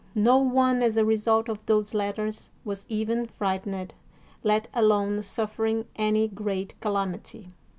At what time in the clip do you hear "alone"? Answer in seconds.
4.73-5.21